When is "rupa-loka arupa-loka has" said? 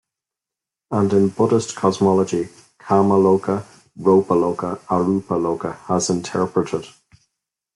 3.99-6.09